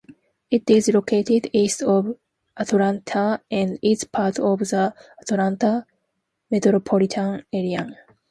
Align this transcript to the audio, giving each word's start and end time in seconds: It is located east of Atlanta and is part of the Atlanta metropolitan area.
It 0.49 0.67
is 0.67 0.87
located 0.87 1.51
east 1.53 1.83
of 1.83 2.17
Atlanta 2.57 3.39
and 3.51 3.77
is 3.83 4.03
part 4.03 4.39
of 4.39 4.57
the 4.61 4.95
Atlanta 5.19 5.85
metropolitan 6.49 7.45
area. 7.53 7.87